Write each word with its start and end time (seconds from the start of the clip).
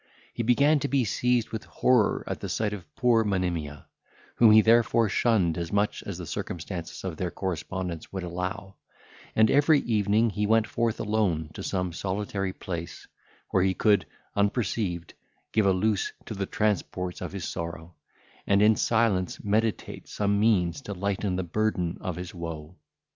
He 0.33 0.41
began 0.41 0.79
to 0.79 0.87
be 0.87 1.05
seized 1.05 1.51
with 1.51 1.65
horror 1.65 2.23
at 2.25 2.39
the 2.39 2.49
sight 2.49 2.73
of 2.73 2.87
poor 2.95 3.23
Monimia, 3.23 3.85
whom 4.37 4.49
he 4.49 4.61
therefore 4.61 5.09
shunned 5.09 5.59
as 5.59 5.71
much 5.71 6.01
as 6.07 6.17
the 6.17 6.25
circumstances 6.25 7.03
of 7.03 7.17
their 7.17 7.29
correspondence 7.29 8.11
would 8.11 8.23
allow; 8.23 8.77
and 9.35 9.51
every 9.51 9.77
evening 9.81 10.31
he 10.31 10.47
went 10.47 10.65
forth 10.65 10.99
alone 10.99 11.51
to 11.53 11.61
some 11.61 11.93
solitary 11.93 12.51
place, 12.51 13.07
where 13.51 13.61
he 13.61 13.75
could, 13.75 14.07
unperceived, 14.35 15.13
give 15.51 15.67
a 15.67 15.71
loose 15.71 16.13
to 16.25 16.33
the 16.33 16.47
transports 16.47 17.21
of 17.21 17.31
his 17.31 17.45
sorrow, 17.47 17.93
and 18.47 18.63
in 18.63 18.75
silence 18.75 19.43
meditate 19.43 20.07
some 20.07 20.39
means 20.39 20.81
to 20.81 20.93
lighten 20.93 21.35
the 21.35 21.43
burden 21.43 21.99
of 22.01 22.15
his 22.15 22.33
woe. 22.33 22.75